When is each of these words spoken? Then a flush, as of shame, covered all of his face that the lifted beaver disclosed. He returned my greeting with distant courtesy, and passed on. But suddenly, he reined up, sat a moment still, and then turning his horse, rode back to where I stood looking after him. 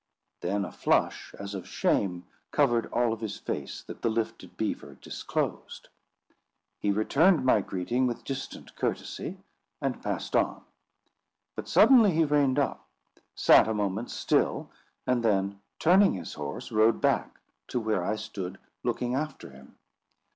Then 0.39 0.65
a 0.65 0.71
flush, 0.71 1.35
as 1.37 1.53
of 1.53 1.67
shame, 1.67 2.25
covered 2.49 2.87
all 2.87 3.13
of 3.13 3.21
his 3.21 3.37
face 3.37 3.83
that 3.83 4.01
the 4.01 4.09
lifted 4.09 4.57
beaver 4.57 4.95
disclosed. 4.95 5.89
He 6.79 6.89
returned 6.89 7.45
my 7.45 7.61
greeting 7.61 8.07
with 8.07 8.23
distant 8.23 8.75
courtesy, 8.75 9.37
and 9.79 10.01
passed 10.01 10.35
on. 10.35 10.63
But 11.55 11.67
suddenly, 11.69 12.13
he 12.13 12.25
reined 12.25 12.57
up, 12.57 12.87
sat 13.35 13.67
a 13.67 13.75
moment 13.75 14.09
still, 14.09 14.71
and 15.05 15.21
then 15.23 15.61
turning 15.77 16.15
his 16.15 16.33
horse, 16.33 16.71
rode 16.71 16.99
back 16.99 17.39
to 17.67 17.79
where 17.79 18.03
I 18.03 18.15
stood 18.15 18.57
looking 18.81 19.13
after 19.13 19.51
him. 19.51 19.77